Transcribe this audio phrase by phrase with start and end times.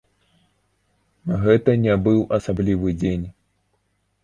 [1.43, 3.31] Гэта не быў асаблівы дзень.